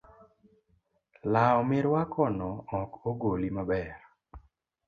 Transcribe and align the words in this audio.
Law 1.33 1.57
mirwako 1.69 2.23
no 2.37 2.49
ok 2.79 2.91
ogoli 3.09 3.49
maber 3.55 3.89